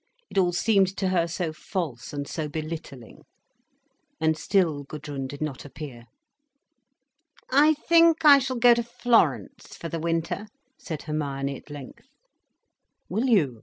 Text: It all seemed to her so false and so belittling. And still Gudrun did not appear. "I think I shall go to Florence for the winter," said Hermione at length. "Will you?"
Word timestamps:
It 0.31 0.39
all 0.39 0.51
seemed 0.51 0.97
to 0.97 1.09
her 1.09 1.27
so 1.27 1.53
false 1.53 2.11
and 2.11 2.27
so 2.27 2.49
belittling. 2.49 3.19
And 4.19 4.35
still 4.35 4.81
Gudrun 4.85 5.27
did 5.27 5.41
not 5.43 5.63
appear. 5.63 6.05
"I 7.51 7.75
think 7.75 8.25
I 8.25 8.39
shall 8.39 8.57
go 8.57 8.73
to 8.73 8.81
Florence 8.81 9.77
for 9.77 9.89
the 9.89 9.99
winter," 9.99 10.47
said 10.75 11.03
Hermione 11.03 11.55
at 11.55 11.69
length. 11.69 12.07
"Will 13.09 13.25
you?" 13.25 13.59